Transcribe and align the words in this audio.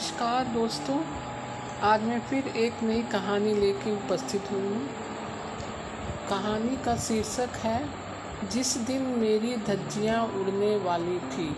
नमस्कार 0.00 0.44
दोस्तों, 0.44 1.04
आज 1.82 2.02
मैं 2.02 2.20
फिर 2.20 2.46
एक 2.48 2.82
नई 2.82 3.02
कहानी 3.02 3.54
लेके 3.54 3.92
उपस्थित 3.92 4.44
हुई 4.52 4.60
हूँ। 4.60 4.88
कहानी 6.30 6.76
का 6.84 6.96
शीर्षक 6.96 7.48
है, 7.56 7.88
जिस 8.52 8.76
दिन 8.76 9.02
मेरी 9.02 9.56
धज्जियाँ 9.56 10.24
उड़ने 10.24 10.76
वाली 10.76 11.18
थी। 11.18 11.56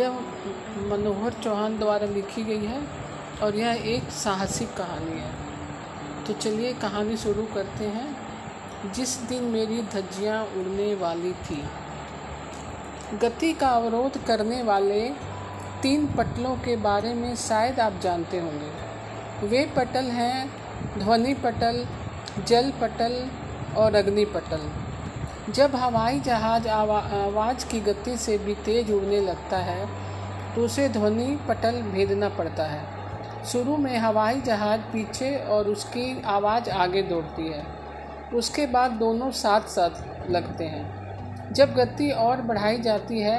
यह 0.00 0.10
मनोहर 0.86 1.32
चौहान 1.32 1.78
द्वारा 1.78 2.06
लिखी 2.06 2.44
गई 2.44 2.64
है 2.64 2.86
और 3.42 3.56
यह 3.56 3.72
एक 3.84 4.10
साहसिक 4.10 4.74
कहानी 4.74 5.20
है। 5.20 5.32
तो 6.26 6.32
चलिए 6.32 6.72
कहानी 6.74 7.16
शुरू 7.16 7.42
करते 7.42 7.84
हैं। 7.84 8.16
जिस 8.92 9.16
दिन 9.16 9.44
मेरी 9.44 9.82
धज्जियाँ 9.82 10.44
उड़ने 10.44 10.94
वाली 10.94 11.32
थी। 11.32 11.64
गति 13.14 13.52
का 13.52 13.68
अवरोध 13.68 14.24
करने 14.24 14.62
वाले 14.62 15.29
तीन 15.82 16.06
पटलों 16.06 16.54
के 16.56 16.74
बारे 16.76 17.12
में 17.14 17.34
शायद 17.36 17.78
आप 17.80 17.92
जानते 18.02 18.38
होंगे। 18.38 19.46
वे 19.46 19.64
पटल 19.66 20.04
हैं 20.04 20.50
ध्वनि 20.98 21.34
पटल 21.34 21.84
जल 22.48 22.70
पटल 22.80 23.14
और 23.76 23.94
अग्नि 23.94 24.24
पटल। 24.24 24.68
जब 25.52 25.74
हवाई 25.76 26.20
जहाज़ 26.20 26.68
आवा, 26.68 26.98
आवाज़ 26.98 27.66
की 27.66 27.80
गति 27.80 28.16
से 28.16 28.36
भी 28.38 28.54
तेज 28.54 28.90
उड़ने 28.90 29.20
लगता 29.20 29.58
है 29.58 29.88
तो 30.54 30.64
उसे 30.64 30.88
ध्वनि 30.88 31.38
पटल 31.48 31.82
भेदना 31.82 32.28
पड़ता 32.28 32.64
है। 32.64 32.84
शुरू 33.44 33.76
में 33.76 33.96
हवाई 33.98 34.40
जहाज़ 34.40 34.80
पीछे 34.92 35.34
और 35.36 35.68
उसकी 35.68 36.22
आवाज़ 36.26 36.70
आगे 36.70 37.02
दौड़ती 37.02 37.48
है। 37.48 37.64
उसके 38.34 38.66
बाद 38.66 38.90
दोनों 38.90 39.30
साथ 39.30 39.68
साथ 39.68 40.30
लगते 40.30 40.64
हैं। 40.64 41.52
जब 41.52 41.74
गति 41.74 42.10
और 42.10 42.42
बढ़ाई 42.42 42.78
जाती 42.78 43.20
है 43.20 43.38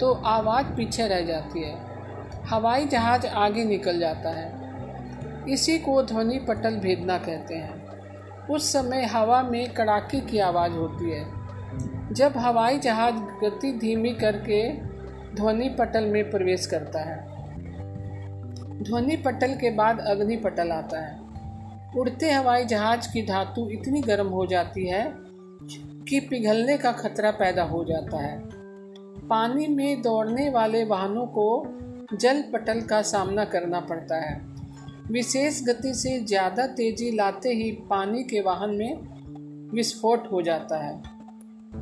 तो 0.00 0.12
आवाज़ 0.12 0.66
पीछे 0.66 1.08
रह 1.08 1.20
जाती 1.20 1.62
है। 1.62 1.78
हवाई 2.46 2.86
जहाज़ 2.86 3.26
आगे 3.26 3.64
निकल 3.64 3.98
जाता 3.98 4.30
है। 4.30 4.58
इसी 5.48 5.78
को 5.78 6.02
ध्वनि 6.02 6.38
पटल 6.38 6.76
भेदना 6.76 7.18
कहते 7.18 7.54
हैं। 7.54 7.88
उस 8.46 8.72
समय 8.72 9.04
हवा 9.04 9.42
में 9.42 9.72
कड़ाके 9.72 10.20
की 10.20 10.38
आवाज़ 10.38 10.72
होती 10.72 11.10
है। 11.10 11.26
जब 12.12 12.32
हवाई 12.36 12.78
जहाज़ 12.78 13.14
गति 13.14 13.72
धीमी 13.72 14.12
करके 14.12 14.72
ध्वनि 15.34 15.68
पटल 15.68 16.04
में 16.04 16.30
प्रवेश 16.30 16.66
करता 16.66 17.00
है। 17.00 17.28
ध्वनि 18.82 19.16
पटल 19.16 19.54
के 19.54 19.70
बाद 19.70 20.00
अग्नि 20.00 20.36
पटल 20.36 20.70
आता 20.70 21.00
है। 21.00 21.20
उड़ते 21.96 22.30
हवाई 22.30 22.64
जहाज़ 22.64 23.12
की 23.12 23.22
धातु 23.22 23.68
इतनी 23.70 24.00
गर्म 24.00 24.26
हो 24.26 24.46
जाती 24.46 24.88
है 24.88 25.12
कि 26.08 26.20
पिघलने 26.20 26.76
का 26.76 26.92
खतरा 26.92 27.30
पैदा 27.30 27.62
हो 27.62 27.84
जाता 27.84 28.22
है। 28.22 28.57
पानी 29.28 29.66
में 29.66 30.02
दौड़ने 30.02 30.48
वाले 30.50 30.84
वाहनों 30.84 31.26
को 31.28 31.46
जल 32.14 32.42
पटल 32.52 32.80
का 32.80 33.00
सामना 33.02 33.44
करना 33.44 33.80
पड़ता 33.80 34.16
है। 34.20 34.36
विशेष 35.10 35.62
गति 35.62 35.92
से 35.94 36.18
ज़्यादा 36.20 36.66
तेज़ी 36.66 37.10
लाते 37.10 37.48
ही 37.54 37.70
पानी 37.90 38.22
के 38.24 38.40
वाहन 38.40 38.70
में 38.70 39.70
विस्फोट 39.72 40.30
हो 40.32 40.42
जाता 40.42 40.78
है। 40.78 41.02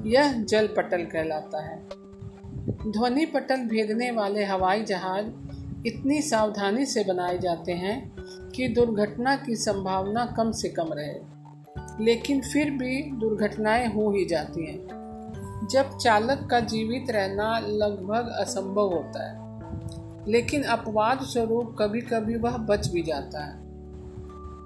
यह 0.07 0.43
जल 0.43 0.67
पटल 0.67 1.05
कहलाता 1.05 1.63
है। 1.65 1.79
ध्वनि 2.87 3.27
पटल 3.27 3.67
भेदने 3.67 4.11
वाले 4.11 4.45
हवाई 4.45 4.83
जहाज़ 4.85 5.27
इतनी 5.87 6.21
सावधानी 6.23 6.87
से 6.87 7.05
बनाए 7.05 7.39
जाते 7.39 7.73
हैं 7.75 7.97
कि 8.51 8.69
दुर्घटना 8.69 9.37
की 9.37 9.57
संभावना 9.57 10.25
कम 10.37 10.51
से 10.53 10.69
कम 10.69 10.93
रहे, 10.93 12.05
लेकिन 12.05 12.41
फिर 12.43 12.71
भी 12.71 13.03
दुर्घटनाएँ 13.19 13.87
हो 13.87 14.11
ही 14.11 14.25
जाती 14.25 14.67
हैं। 14.67 14.96
जब 15.65 15.97
चालक 15.97 16.49
का 16.51 16.61
जीवित 16.61 17.11
रहना 17.11 17.59
लगभग 17.59 18.29
असंभव 18.29 18.89
होता 18.95 19.29
है, 19.29 19.47
लेकिन 20.29 20.63
अपवाद 20.63 21.21
स्वरूप 21.21 21.77
कभी 21.79 22.01
कभी 22.01 22.37
वह 22.37 22.57
बच 22.57 22.89
भी 22.89 23.03
जाता 23.03 23.45
है। 23.45 23.67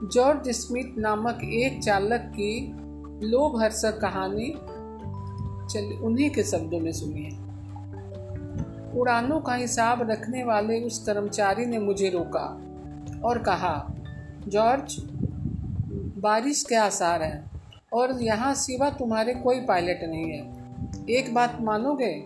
जॉर्ज 0.08 0.48
स्मिथ 0.48 0.98
नामक 0.98 1.38
एक 1.44 1.82
चालक 1.82 2.20
की 2.20 2.72
लोभ 2.72 3.52
लोभहर्षक 3.52 3.98
कहानी 4.00 4.54
चलिए 5.72 5.98
उन्हीं 5.98 6.30
के 6.30 6.42
शब्दों 6.42 6.80
में 6.80 6.92
सुनिए। 6.92 7.30
उड़ानों 9.00 9.40
का 9.40 9.54
हिसाब 9.54 10.10
रखने 10.10 10.44
वाले 10.44 10.82
उस 10.82 11.06
कर्मचारी 11.06 11.66
ने 11.66 11.78
मुझे 11.78 12.08
रोका 12.08 12.62
और 13.24 13.38
कहा, 13.38 13.94
जॉर्ज, 14.48 14.96
बारिश 16.18 16.62
के 16.62 16.74
आसार 16.74 17.22
हैं 17.22 17.50
और 17.92 18.22
यहाँ 18.22 18.54
सिवा 18.54 18.90
तुम्हारे 18.90 19.34
कोई 19.34 19.60
पायलट 19.60 20.00
नहीं 20.02 20.30
है। 20.30 20.59
एक 21.10 21.34
बात 21.34 21.58
मानोगे? 21.60 22.24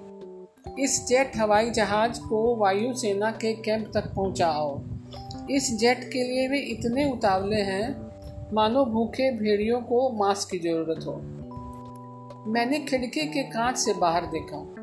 इस 0.83 1.07
जेट 1.07 1.33
हवाई 1.37 1.71
जहाज़ 1.71 2.21
को 2.21 2.57
वायुसेना 2.57 3.31
के 3.31 3.53
कैंप 3.53 3.91
तक 3.95 4.15
पहुंचाओ। 4.15 4.81
इस 5.51 5.79
जेट 5.79 5.99
के 6.13 6.25
लिए 6.25 6.49
वे 6.49 6.59
इतने 6.59 7.13
उतावले 7.13 7.61
हैं। 7.61 8.11
मानो 8.53 8.85
भूखे 8.85 9.33
भेड़ियों 9.33 9.81
को 9.81 10.11
मांस 10.11 10.45
की 10.45 10.59
ज़रूरत 10.59 11.07
हो। 11.07 11.17
मैंने 12.51 12.79
खिड़की 12.79 13.21
के 13.21 13.43
कांच 13.43 13.77
से 13.77 13.95
बाहर 13.95 14.27
देखा। 14.27 14.75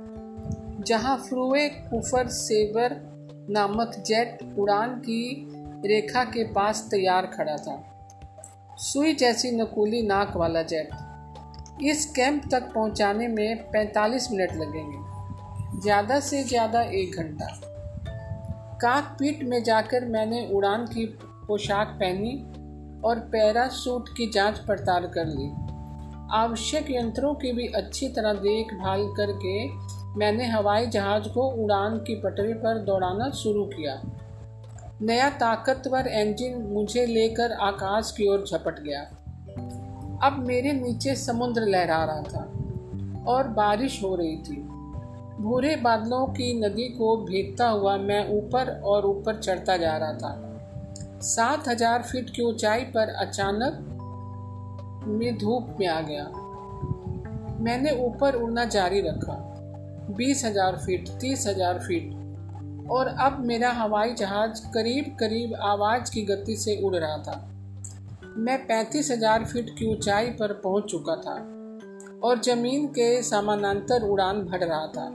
जहाँ 0.84 1.18
फ्रूए, 1.18 1.70
कुफर 1.70 2.28
सेवर 2.28 3.02
नामक 3.50 4.04
जेट 4.08 4.56
उड़ान 4.60 4.90
की 4.90 5.48
रेखा 5.86 6.24
के 6.24 6.44
पास 6.44 6.88
तैयार 6.92 7.26
खड़ा 7.26 7.56
था। 7.56 7.84
सुई 8.78 9.14
जैसी 9.14 9.52
नकूली 9.52 10.02
नाक 10.02 10.36
वाला 10.36 10.64
जेट। 10.64 10.90
इस 11.84 12.06
कैंप 12.06 12.44
तक 12.52 12.72
पहुँचाने 12.74 13.28
में 13.28 13.72
45 13.72 14.28
मिनट 14.32 14.52
लगेंगे। 14.52 15.80
ज़्यादा 15.82 16.20
से 16.20 16.44
ज़्यादा 16.44 16.82
एक 16.82 17.16
घंटा। 17.16 17.46
काकपीट 18.82 19.44
में 19.44 19.64
जाकर 19.64 20.06
मैंने 20.06 20.48
उड़ान 20.54 20.86
की 20.86 21.06
पोशाक 21.48 21.88
पहनी 21.88 22.34
और 23.06 23.20
पैरासूट 23.20 24.10
की 24.10 24.30
जाँच 24.32 24.60
पड़ताल 24.60 25.08
कर 25.08 25.26
ली। 25.26 25.50
आवश्यक 26.34 26.92
यंत्रों 26.92 27.34
की 27.36 27.52
भी 27.52 27.68
अच्छी 27.68 28.08
तरह 28.08 28.34
देखभाल 28.34 29.08
करके 29.18 29.56
मैंने 30.20 30.48
हवाई 30.48 30.86
जहाज़ 30.88 31.28
को 31.30 31.48
उड़ान 31.64 31.98
की 31.98 32.16
पटरी 32.16 32.54
पर 32.54 32.80
दौड़ाना 32.80 33.30
शुरू 33.30 33.64
किया। 33.66 34.02
नया 35.02 35.30
ताकतवर 35.30 36.08
इंजन 36.08 36.62
मुझे 36.74 37.06
लेकर 37.06 37.52
आकाश 37.52 38.14
की 38.18 38.28
ओर 38.28 38.46
झपट 38.48 38.80
गया। 38.80 39.02
अब 40.24 40.38
मेरे 40.48 40.74
नीचे 40.74 41.16
समुद्र 41.16 41.62
लहरा 41.66 42.04
रहा 42.06 42.22
था 42.24 43.24
और 43.28 43.48
बारिश 43.48 44.02
हो 44.04 44.16
रही 44.16 44.38
थी। 44.40 44.56
भूरे 45.42 45.76
बादलों 45.76 46.26
की 46.28 46.54
नदी 46.60 46.88
को 46.90 47.16
भेदता 47.18 47.68
हुआ 47.68 47.96
मैं 47.98 48.28
ऊपर 48.30 48.70
और 48.84 49.06
ऊपर 49.06 49.40
चढ़ता 49.40 49.78
जा 49.78 49.96
रहा 49.98 50.14
था। 50.14 51.20
सात 51.22 51.68
हज़ार 51.68 52.02
फीट 52.02 52.30
की 52.30 52.42
ऊंचाई 52.42 52.84
पर 52.96 53.14
अचानक 53.18 53.88
मैं 55.10 55.38
धूप 55.38 55.76
में 55.80 55.88
आ 55.88 56.00
गया। 56.02 56.24
मैंने 57.64 57.92
ऊपर 58.06 58.36
उड़ना 58.36 58.66
जारी 58.66 59.02
रखा। 59.02 59.34
बीस 60.18 60.44
हज़ार 60.46 60.78
फीट, 60.78 61.10
तीस 61.22 61.48
हज़ार 61.48 61.80
फीट। 61.80 62.90
और 62.92 63.08
अब 63.20 63.40
मेरा 63.46 63.72
हवाई 63.72 64.14
जहाज़ 64.14 64.62
करीब 64.74 65.16
करीब 65.20 65.54
आवाज़ 65.64 66.12
की 66.12 66.22
गति 66.26 66.56
से 66.56 66.76
उड़ 66.84 66.96
रहा 66.96 67.18
था। 67.18 67.36
मैं 68.32 68.58
पैंतीस 68.68 69.10
हज़ार 69.12 69.44
फीट 69.46 69.70
की 69.70 69.86
ऊंचाई 69.88 70.30
पर 70.32 70.52
पहुँच 70.64 70.84
चुका 70.92 71.16
था 71.18 71.34
और 72.24 72.42
ज़मीन 72.42 72.86
के 72.88 73.22
समानांतर 73.24 74.04
उड़ान 74.04 74.42
भर 74.44 74.60
रहा 74.60 74.86
था। 74.88 75.06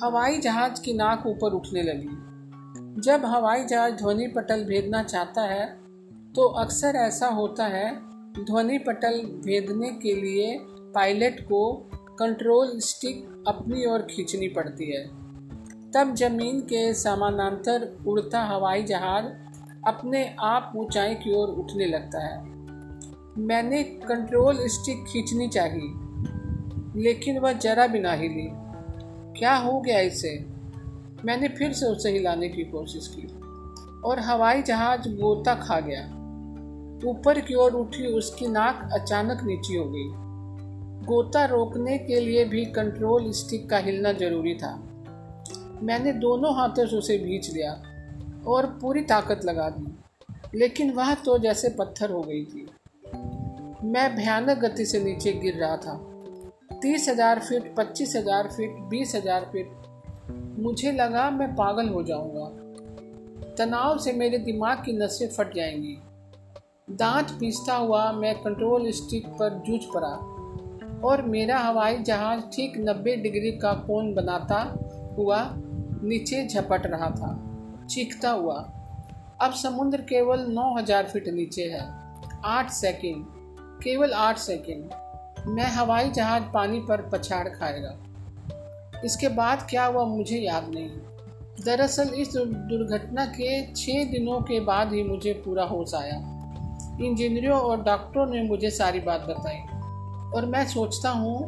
हवाई 0.00 0.38
जहाज़ 0.38 0.80
की 0.82 0.92
नाक 0.92 1.26
ऊपर 1.26 1.52
उठने 1.52 1.82
लगी। 1.82 3.02
जब 3.02 3.24
हवाई 3.26 3.64
जहाज़ 3.64 3.94
ध्वनि 3.94 4.26
पटल 4.28 4.64
भेदना 4.64 5.02
चाहता 5.02 5.42
है 5.44 5.66
तो 6.34 6.46
अक्सर 6.56 6.96
ऐसा 6.96 7.26
होता 7.30 7.66
है, 7.66 7.90
ध्वनि 8.38 8.78
पटल 8.78 9.20
भेदने 9.44 9.90
के 10.02 10.14
लिए 10.14 10.58
पायलट 10.94 11.40
को 11.42 11.72
कंट्रोल 12.18 12.78
स्टिक 12.80 13.44
अपनी 13.48 13.84
ओर 13.86 14.06
खींचनी 14.10 14.48
पड़ती 14.48 14.90
है। 14.92 15.06
तब 15.92 16.14
ज़मीन 16.14 16.60
के 16.62 16.92
समानांतर 16.94 17.88
उड़ता 18.06 18.42
हवाई 18.44 18.82
जहाज़ 18.84 19.24
अपने 19.86 20.36
आप 20.40 20.72
ऊंचाई 20.76 21.14
की 21.14 21.34
ओर 21.34 21.48
उठने 21.48 21.86
लगता 21.86 22.26
है। 22.26 22.44
मैंने 23.38 23.82
कंट्रोल 23.82 24.58
स्टिक 24.68 25.04
खींचनी 25.04 25.48
चाहिए, 25.48 25.88
लेकिन 27.02 27.38
वह 27.38 27.52
जरा 27.52 27.86
भी 27.86 28.00
ना 28.00 28.12
हिली। 28.12 28.48
क्या 29.38 29.56
हो 29.56 29.80
गया 29.80 30.00
इसे? 30.00 30.46
मैंने 31.24 31.48
फिर 31.48 31.72
से 31.72 31.86
उसे 31.86 32.10
हिलाने 32.10 32.48
की 32.48 32.64
कोशिश 32.64 33.16
की 33.18 33.26
और 34.04 34.18
हवाई 34.18 34.62
जहाज़ 34.62 35.08
गोता 35.08 35.54
खा 35.54 35.80
गया। 35.80 36.04
ऊपर 37.10 37.40
की 37.40 37.54
ओर 37.54 37.72
उठी 37.72 38.06
उसकी 38.06 38.46
नाक 38.46 38.88
अचानक 38.92 39.40
नीचे 39.44 39.76
हो 39.78 39.84
गई। 39.84 40.08
गोता 41.06 41.44
रोकने 41.44 41.98
के 41.98 42.20
लिए 42.20 42.44
भी 42.44 42.64
कंट्रोल 42.64 43.32
स्टिक 43.32 43.70
का 43.70 43.78
हिलना 43.78 44.12
ज़रूरी 44.12 44.54
था। 44.54 44.88
मैंने 45.82 46.12
दोनों 46.12 46.56
हाथों 46.56 46.86
से 46.86 46.96
उसे 46.96 47.18
भींच 47.18 47.50
लिया। 47.50 47.82
और 48.46 48.66
पूरी 48.82 49.02
ताकत 49.02 49.44
लगा 49.44 49.68
दी। 49.68 50.58
लेकिन 50.58 50.90
वह 50.90 51.14
तो 51.14 51.38
जैसे 51.38 51.68
पत्थर 51.68 52.10
हो 52.10 52.22
गई 52.22 52.44
थी। 52.44 52.66
मैं 53.84 54.14
भयानक 54.16 54.58
गति 54.58 54.84
से 54.84 55.00
नीचे 55.04 55.32
गिर 55.32 55.54
रहा 55.54 55.76
था। 55.76 55.94
तीस 56.82 57.08
हज़ार 57.08 57.40
फीट, 57.40 57.74
पच्चीस 57.76 58.16
हज़ार 58.16 58.48
फीट, 58.48 58.70
बीस 58.90 59.14
हज़ार 59.14 59.44
फीट। 59.52 59.70
मुझे 60.58 60.92
लगा 60.92 61.30
मैं 61.30 61.54
पागल 61.54 61.88
हो 61.88 62.02
जाऊँगा। 62.02 62.44
तनाव 63.58 63.98
से 63.98 64.12
मेरे 64.12 64.38
दिमाग 64.38 64.82
की 64.84 64.92
नसें 64.92 65.28
फट 65.28 65.54
जाएँगी। 65.54 65.98
दांत 66.90 67.30
पीसता 67.30 67.74
हुआ 67.74 68.10
मैं 68.12 68.34
कंट्रोल 68.34 68.90
स्टिक 68.90 69.26
पर 69.26 69.62
जूझ 69.66 69.80
पड़ा 69.94 70.14
और 71.08 71.22
मेरा 71.22 71.58
हवाई 71.58 71.96
जहाज़ 71.98 72.40
ठीक 72.52 72.76
90 72.78 73.16
डिग्री 73.16 73.50
का 73.52 73.72
कोण 73.86 74.12
बनाता 74.14 74.58
हुआ 75.16 75.38
नीचे 76.02 76.46
झपट 76.46 76.86
रहा 76.86 77.10
था। 77.10 77.30
चीखता 77.92 78.30
हुआ। 78.30 78.70
अब 79.40 79.52
समुद्र 79.52 80.00
केवल 80.00 80.40
9000 80.40 81.04
फीट 81.04 81.28
नीचे 81.28 81.62
है। 81.62 81.80
आठ 82.44 82.70
सेकेंड। 82.70 83.26
केवल 83.82 84.12
आठ 84.12 84.38
सेकेंड। 84.38 84.90
मैं 85.46 85.64
हवाई 85.64 86.10
जहाज़ 86.10 86.42
पानी 86.42 86.80
पर 86.80 87.02
पछाड़ 87.02 87.48
खाएगा। 87.48 87.96
इसके 89.04 89.28
बाद 89.28 89.66
क्या 89.70 89.84
हुआ 89.84 90.04
मुझे 90.04 90.38
याद 90.38 90.68
नहीं। 90.68 90.88
दरअसल 91.64 92.08
इस 92.08 92.32
दुर्घटना 92.36 93.26
के 93.26 93.74
छः 93.74 94.04
दिनों 94.04 94.40
के 94.40 94.60
बाद 94.60 94.92
ही 94.92 95.02
मुझे 95.02 95.32
पूरा 95.32 95.64
होश 95.64 95.94
आया। 95.94 96.16
इंजीनियरों 97.00 97.60
और 97.60 97.82
डॉक्टरों 97.82 98.26
ने 98.26 98.42
मुझे 98.42 98.70
सारी 98.70 99.00
बात 99.00 99.20
बताई। 99.20 99.58
और 100.30 100.46
मैं 100.46 100.66
सोचता 100.66 101.10
हूँ, 101.10 101.42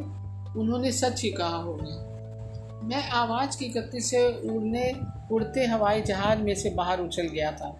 उन्होंने 0.55 0.91
सच 0.91 1.21
ही 1.21 1.29
कहा 1.29 1.57
होगा। 1.57 2.04
मैं 2.85 3.09
आवाज़ 3.09 3.57
की 3.57 3.69
गति 3.69 4.01
से 4.01 4.27
उड़ने, 4.49 4.93
उड़ते 5.31 5.65
हवाई 5.65 6.01
जहाज़ 6.01 6.39
में 6.39 6.55
से 6.55 6.69
बाहर 6.69 6.99
उछल 6.99 7.27
गया 7.27 7.51
था। 7.51 7.75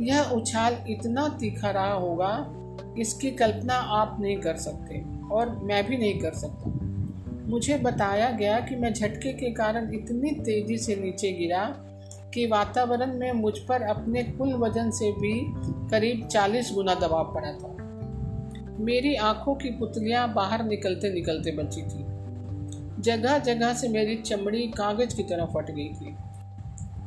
यह 0.00 0.22
उछाल 0.22 0.76
इतना 0.88 1.28
तीखा 1.28 1.70
रहा 1.70 1.92
होगा, 1.92 2.54
इसकी 2.98 3.30
कल्पना 3.30 3.74
आप 3.74 4.16
नहीं 4.20 4.36
कर 4.36 4.56
सकते 4.56 5.02
और 5.34 5.50
मैं 5.50 5.86
भी 5.86 5.96
नहीं 5.96 6.18
कर 6.20 6.32
सकता। 6.32 6.70
मुझे 7.48 7.78
बताया 7.78 8.30
गया 8.30 8.60
कि 8.60 8.76
मैं 8.76 8.92
झटके 8.94 9.32
के 9.32 9.50
कारण 9.50 9.94
इतनी 9.94 10.30
तेज़ी 10.30 10.78
से 10.78 10.96
नीचे 10.96 11.32
गिरा 11.32 11.64
कि 12.34 12.46
वातावरण 12.46 13.18
में 13.18 13.32
मुझ 13.32 13.58
पर 13.58 13.82
अपने 13.82 14.22
कुल 14.22 14.54
वज़न 14.54 14.90
से 14.90 15.12
भी 15.12 15.40
करीब 15.90 16.28
40 16.28 16.72
गुना 16.74 16.94
दबाव 16.94 17.34
पड़ा 17.34 17.52
था। 17.52 17.74
मेरी 18.80 19.14
आँखों 19.14 19.54
की 19.54 19.70
पुतलियाँ 19.70 20.34
बाहर 20.34 20.64
निकलते 20.64 21.12
निकलते 21.12 21.50
बची 21.50 21.82
थी। 21.82 22.07
जगह 23.00 23.38
जगह 23.38 23.74
से 23.74 23.88
मेरी 23.88 24.16
चमड़ी 24.16 24.66
कागज़ 24.66 25.16
की 25.16 25.22
तरह 25.22 25.44
फट 25.44 25.70
गई 25.70 25.88
थी। 25.88 26.16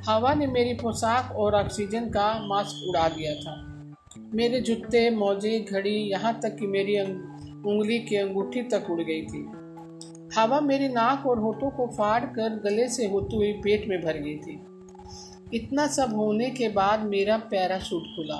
हवा 0.10 0.34
ने 0.34 0.48
मेरी 0.48 0.74
पोशाक 0.74 1.36
और 1.36 1.56
ऑक्सीजन 1.56 2.10
का 2.10 2.48
मास्क 2.48 2.90
उड़ा 2.90 3.10
दिया 3.10 3.36
था। 3.36 3.68
मेरे 4.34 4.62
जूते, 4.62 5.10
मोजे, 5.10 5.60
घड़ी 5.60 5.96
यहाँ 5.96 6.40
तक 6.40 6.56
कि 6.56 6.68
मेरी 6.68 7.00
उंगली 7.70 8.00
की 8.00 8.16
अंगूठी 8.16 8.62
तक 8.62 8.88
उड़ 8.90 9.02
गई 9.02 9.22
थी। 9.22 9.52
हवा 10.40 10.60
मेरी 10.60 10.88
नाक 10.88 11.28
और 11.28 11.40
होठों 11.40 11.70
को 11.70 11.88
फाड़ 11.88 12.26
कर 12.26 12.50
गले 12.50 12.88
से 12.88 13.08
होती 13.08 13.36
हुई 13.36 13.54
पेट 13.54 13.88
में 13.88 14.02
भर 14.02 14.18
गई 14.18 14.36
थी। 14.36 14.62
इतना 15.54 15.88
सब 15.88 16.14
होने 16.16 16.50
के 16.50 16.70
बाद 16.70 17.00
मेरा 17.00 17.38
पैराशूट 17.38 18.04
खुला 18.04 18.38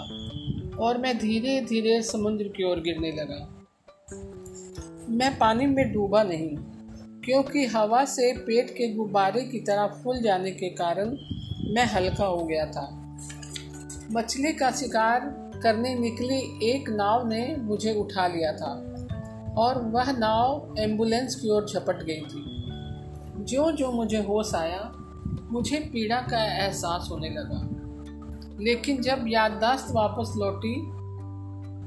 और 0.86 0.98
मैं 0.98 1.18
धीरे 1.18 1.62
धीरे 1.62 2.02
समुद्र 2.02 2.44
की 2.44 2.64
ओर 2.64 2.80
गिरने 2.80 3.12
लगा। 3.12 3.66
मैं 5.10 5.38
पानी 5.38 5.66
में 5.66 5.94
डूबा 5.94 6.24
नहीं। 6.24 6.58
क्योंकि 7.26 7.66
हवा 7.66 8.06
से 8.06 8.38
पेट 8.38 8.70
के 8.70 8.94
गुब्बारे 8.94 9.42
की 9.42 9.60
तरह 9.60 9.88
फूल 9.88 10.22
जाने 10.22 10.52
के 10.52 10.70
कारण 10.70 11.10
मैं 11.74 11.86
हल्का 11.86 12.26
हो 12.26 12.46
गया 12.46 12.66
था। 12.66 13.16
मछली 14.12 14.54
का 14.54 14.72
शिकार 14.72 15.20
करने 15.64 15.96
निकली 15.96 16.70
एक 16.70 16.90
नाव 16.90 17.28
ने 17.28 17.56
मुझे 17.60 17.94
उठा 17.94 18.28
लिया 18.28 18.54
था 18.54 18.96
और 19.58 19.82
वह 19.82 20.12
नाव 20.12 20.76
एंबुलेंस 20.80 21.36
की 21.36 21.50
ओर 21.50 21.70
झपट 21.70 22.04
गई 22.04 22.22
थी। 22.22 22.44
जो 23.44 23.72
जो 23.72 23.92
मुझे 23.92 24.18
होश 24.18 24.56
आया, 24.56 24.92
मुझे 25.52 25.78
पीड़ा 25.78 26.22
का 26.22 26.46
एहसास 26.46 27.08
होने 27.12 27.30
लगा। 27.30 27.68
लेकिन 28.64 29.02
जब 29.02 29.26
याददाश्त 29.28 29.88
वापस 29.92 30.34
लौटी 30.38 30.76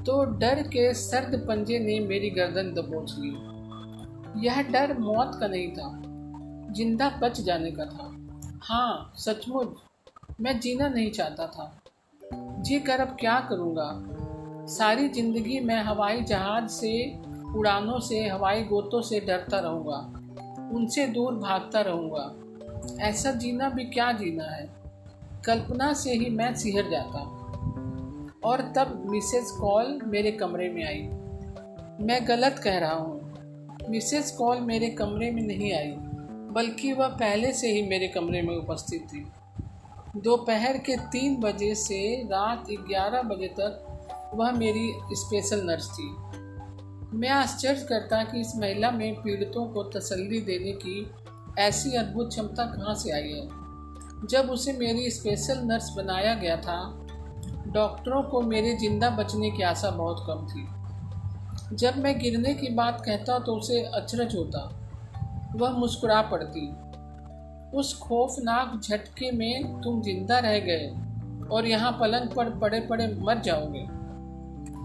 तो 0.04 0.24
डर 0.24 0.62
के 0.62 0.94
सर्द 0.94 1.44
पंजे 1.48 1.78
ने 1.78 2.00
मेरी 2.00 2.30
गर्दन 2.30 2.74
दबोच 2.74 3.14
ली। 3.18 3.53
यह 4.36 4.62
डर 4.62 4.98
मौत 4.98 5.36
का 5.40 5.46
नहीं 5.46 5.72
था, 5.72 6.02
ज़िंदा 6.72 7.08
बच 7.22 7.40
जाने 7.40 7.70
का 7.70 7.84
था। 7.84 8.16
हाँ 8.62 9.12
सचमुच, 9.16 9.68
मैं 10.40 10.60
जीना 10.60 10.88
नहीं 10.88 11.10
चाहता 11.10 11.46
था। 11.46 11.82
जी 12.62 12.80
कर 12.80 13.00
अब 13.00 13.16
क्या 13.20 13.40
करूँगा? 13.40 14.04
सारी 14.66 15.08
ज़िंदगी 15.08 15.60
मैं 15.60 15.84
हवाई 15.84 16.22
जहाज़ 16.22 16.66
से, 16.66 17.18
उड़ानों 17.56 18.00
से, 18.00 18.28
हवाई 18.28 18.64
गोतों 18.64 19.00
से 19.02 19.20
डरता 19.20 19.58
रहूँगा, 19.58 19.98
उनसे 20.76 21.06
दूर 21.06 21.34
भागता 21.34 21.80
रहूँगा। 21.80 22.34
ऐसा 23.00 23.30
जीना 23.30 23.68
भी 23.68 23.84
क्या 23.84 24.12
जीना 24.12 24.44
है? 24.44 24.74
कल्पना 25.44 25.92
से 25.92 26.12
ही 26.12 26.30
मैं 26.30 26.54
सिहर 26.54 26.90
जाता। 26.90 27.18
और 28.44 28.72
तब 28.76 29.02
मिसेस 29.10 29.50
कॉल 29.50 30.00
मेरे 30.04 30.32
कमरे 30.32 30.68
में 30.68 30.86
आई। 30.86 31.02
मैं 32.06 32.28
गलत 32.28 32.60
कह 32.64 32.78
रहा 32.78 32.94
हूँ। 32.94 33.23
मिसेस 33.90 34.30
कॉल 34.30 34.60
मेरे 34.60 34.88
कमरे 34.90 35.30
में 35.30 35.42
नहीं 35.42 35.72
आई, 35.72 35.90
बल्कि 36.52 36.92
वह 36.92 37.08
पहले 37.08 37.52
से 37.52 37.72
ही 37.72 37.82
मेरे 37.82 38.08
कमरे 38.08 38.42
में 38.42 38.54
उपस्थित 38.56 39.02
थी। 39.02 39.26
दोपहर 40.16 40.78
के 40.78 40.96
तीन 40.96 41.36
बजे 41.36 41.74
से 41.74 42.00
रात 42.22 42.70
ग्यारह 42.88 43.22
बजे 43.22 43.48
तक 43.48 44.32
वह 44.34 44.52
मेरी 44.52 44.92
स्पेशल 45.12 45.64
नर्स 45.64 45.90
थी। 45.90 46.08
मैं 47.16 47.28
आश्चर्य 47.28 47.86
करता 47.88 48.22
कि 48.24 48.40
इस 48.40 48.56
महिला 48.56 48.90
में 48.90 49.14
पीड़ितों 49.14 49.66
को 49.66 49.82
तसल्ली 49.90 50.40
देने 50.40 50.72
की 50.72 51.10
ऐसी 51.58 51.96
अद्भुत 51.96 52.28
क्षमता 52.28 52.64
कहाँ 52.64 52.94
से 52.94 53.12
आई 53.12 53.32
है। 53.32 54.26
जब 54.26 54.50
उसे 54.50 54.72
मेरी 54.72 55.10
स्पेशल 55.10 55.58
नर्स 55.64 55.90
बनाया 55.96 56.34
गया 56.34 56.56
था, 56.56 56.78
डॉक्टरों 57.66 58.22
को 58.22 58.40
मेरे 58.40 58.76
ज़िंदा 58.76 59.10
बचने 59.10 59.50
की 59.50 59.62
आशा 59.62 59.90
बहुत 59.90 60.24
कम 60.26 60.46
थी। 60.46 60.66
जब 61.72 61.96
मैं 61.98 62.18
गिरने 62.18 62.54
की 62.54 62.68
बात 62.68 63.02
कहता 63.06 63.38
तो 63.38 63.54
उसे 63.56 63.82
अचरज 63.94 64.34
होता। 64.36 64.60
वह 65.56 65.70
मुस्कुरा 65.70 66.22
पड़ती। 66.22 66.66
उस 67.78 67.94
खौफनाक 67.98 68.80
झटके 68.80 69.30
में 69.30 69.80
तुम 69.80 70.02
ज़िंदा 70.02 70.38
रह 70.38 70.58
गए 70.58 70.86
और 71.48 71.66
यहाँ 71.66 71.92
पलंग 71.92 72.28
पर 72.28 72.50
पड़े 72.50 72.80
पड़े 72.80 73.06
मर 73.18 73.38
जाओगे। 73.38 73.86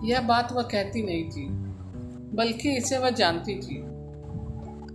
यह 0.08 0.22
बात 0.22 0.52
वह 0.52 0.62
कहती 0.62 1.04
नहीं 1.04 1.30
थी, 1.30 1.48
बल्कि 2.36 2.76
इसे 2.78 2.98
वह 2.98 3.10
जानती 3.10 3.56
थी। 3.56 3.78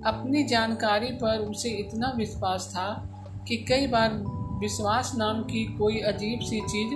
अपनी 0.06 0.44
जानकारी 0.44 1.10
पर 1.12 1.38
उसे 1.38 1.70
इतना 1.70 2.12
विश्वास 2.16 2.68
था 2.68 2.88
कि 3.48 3.56
कई 3.56 3.86
बार 3.86 4.14
विश्वास 4.60 5.12
नाम 5.16 5.42
की 5.42 5.64
कोई 5.64 6.00
अजीब 6.00 6.40
सी 6.40 6.60
चीज़ 6.60 6.94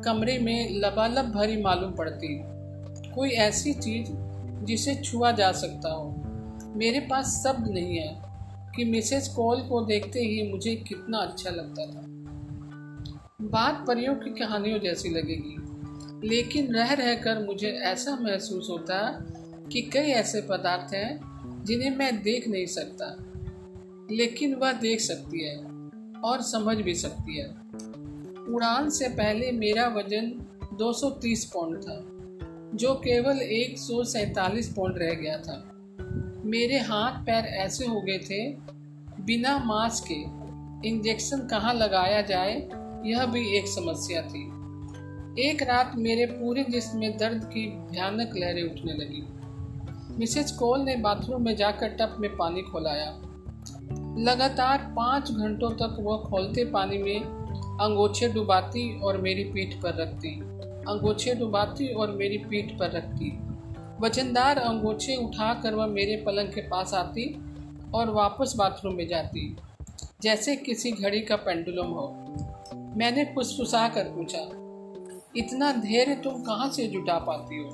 कमरे 0.00 0.38
में 0.38 0.80
लबालब 0.80 1.32
भरी 1.32 1.62
मालूम 1.62 1.92
पड़ती। 1.92 2.57
कोई 3.18 3.30
ऐसी 3.30 3.72
चीज़ 3.72 4.08
जिसे 4.64 4.94
छुआ 4.94 5.30
जा 5.32 5.52
सकता 5.52 5.92
हो। 5.92 6.72
मेरे 6.76 7.00
पास 7.00 7.42
शब्द 7.44 7.68
नहीं 7.68 7.96
है 7.96 8.22
कि 8.76 8.84
मिसेस 8.84 9.28
कॉल 9.28 9.60
को 9.60 9.80
देखते 9.80 10.20
ही 10.20 10.52
मुझे 10.52 10.74
कितना 10.76 11.18
अच्छा 11.18 11.50
लगता 11.50 11.86
था। 11.86 12.02
बात 13.42 13.84
परियों 13.88 14.14
की 14.14 14.30
कहानियों 14.30 14.78
जैसी 14.78 15.08
लगेगी, 15.08 16.28
लेकिन 16.28 16.74
रह 16.74 16.92
रहकर 16.92 17.44
मुझे 17.46 17.68
ऐसा 17.68 18.16
महसूस 18.16 18.68
होता 18.70 19.00
कि 19.72 19.82
कई 19.82 20.10
ऐसे 20.10 20.40
पदार्थ 20.40 20.94
हैं 20.94 21.64
जिन्हें 21.64 21.90
मैं 21.96 22.22
देख 22.22 22.48
नहीं 22.48 22.66
सकता, 22.66 23.06
लेकिन 24.10 24.54
वह 24.54 24.72
देख 24.72 25.00
सकती 25.00 25.44
है 25.44 25.56
और 26.20 26.42
समझ 26.42 26.76
भी 26.76 26.94
सकती 26.94 27.38
है। 27.38 27.48
उड़ान 28.54 28.90
से 28.90 29.08
पहले 29.08 29.52
मेरा 29.52 29.88
वज़न 29.88 30.30
230 30.74 31.44
पाउंड 31.44 31.82
था। 31.82 32.17
जो 32.78 32.94
केवल 32.94 33.38
एक 33.42 33.78
सौ 33.78 34.04
सैतालीस 34.04 34.68
पाउंड 34.72 34.98
रह 34.98 35.14
गया 35.14 35.38
था। 35.38 35.72
मेरे 36.44 36.78
हाथ 36.78 37.26
पैर 37.26 37.44
ऐसे 37.44 37.86
हो 37.86 38.00
गए 38.00 38.18
थे, 38.18 38.50
बिना 39.22 39.58
मास्क 39.58 40.04
के, 40.12 40.20
इंजेक्शन 40.88 41.38
कहाँ 41.38 41.74
लगाया 41.74 42.20
जाए, 42.22 42.54
यह 43.06 43.26
भी 43.26 43.58
एक 43.58 43.66
समस्या 43.66 44.22
थी। 44.22 44.44
एक 45.48 45.62
रात 45.62 45.92
मेरे 45.96 46.26
पूरे 46.26 46.64
जिस्म 46.70 46.98
में 46.98 47.16
दर्द 47.16 47.44
की 47.44 47.66
भयानक 47.66 48.30
लहरें 48.36 48.62
उठने 48.62 48.92
लगी। 48.92 49.26
मिसेज 50.18 50.50
कोल 50.50 50.80
ने 50.80 50.96
बाथरूम 50.96 51.44
में 51.44 51.56
जाकर 51.56 51.88
टप 51.88 52.16
में 52.20 52.36
पानी 52.36 52.62
खोलाया। 52.62 53.10
लगातार 54.18 54.78
पाँच 54.96 55.30
घंटों 55.30 55.70
तक 55.70 55.96
वह 56.00 56.16
खोलते 56.30 56.64
पानी 56.64 56.98
में 56.98 57.20
अंगोछे 57.80 58.28
डुबाती 58.28 59.00
और 59.00 59.20
मेरी 59.20 59.44
पीठ 59.44 59.74
पर 59.74 59.94
रखती। 59.94 60.47
अंगोछे 60.88 61.34
डुबाती 61.34 61.88
और 61.92 62.10
मेरी 62.10 62.38
पीठ 62.38 62.78
पर 62.78 62.90
रखती। 62.90 63.30
वजनदार 64.00 64.58
अंगोछे 64.58 65.16
उठाकर 65.16 65.74
वह 65.74 65.86
मेरे 65.86 66.16
पलंग 66.16 66.48
के 66.48 66.60
पास 66.60 66.94
आती 66.94 67.24
और 67.94 68.10
वापस 68.10 68.54
बाथरूम 68.56 68.94
में 68.94 69.06
जाती, 69.08 69.56
जैसे 70.22 70.56
किसी 70.56 70.92
घड़ी 70.92 71.20
का 71.20 71.36
पेंडुलम 71.36 71.86
हो। 71.86 72.06
मैंने 72.96 73.24
फुसफुसा 73.24 73.88
कर 73.88 74.04
पूछा, 74.04 74.40
इतना 75.36 75.72
धैर्य 75.72 76.14
तुम 76.14 76.42
कहाँ 76.42 76.70
से 76.70 76.86
जुटा 76.86 77.18
पाती 77.18 77.58
हो? 77.58 77.70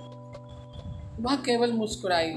वह 1.21 1.37
केवल 1.37 1.73
मुस्कुराई 1.73 2.33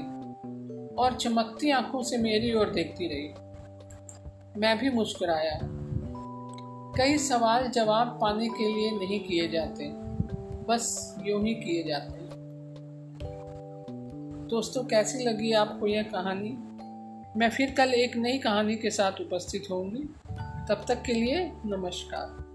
और 0.98 1.16
चमकती 1.20 1.70
आँखों 1.70 2.02
से 2.02 2.18
मेरी 2.18 2.52
ओर 2.54 2.70
देखती 2.70 3.08
रही। 3.08 4.60
मैं 4.60 4.78
भी 4.78 4.90
मुस्कुराया। 4.90 5.58
कई 6.96 7.18
सवाल 7.18 7.68
जवाब 7.68 8.18
पाने 8.20 8.48
के 8.48 8.68
लिए 8.74 8.90
नहीं 8.90 9.20
किए 9.20 9.48
जाते। 9.48 10.07
बस 10.68 11.16
यूँ 11.24 11.44
ही 11.44 11.54
किए 11.54 11.82
जाते 11.82 12.18
हैं। 12.18 12.30
दोस्तों, 14.50 14.84
कैसी 14.84 15.24
लगी 15.24 15.52
आपको 15.52 15.86
यह 15.86 16.02
कहानी? 16.02 16.58
मैं 17.38 17.50
फिर 17.50 17.70
कल 17.70 17.94
एक 17.94 18.16
नई 18.16 18.38
कहानी 18.38 18.76
के 18.76 18.90
साथ 18.90 19.20
उपस्थित 19.20 19.64
होंगी 19.70 20.02
तब 20.68 20.84
तक 20.88 21.02
के 21.02 21.12
लिए 21.12 21.52
नमस्कार। 21.66 22.47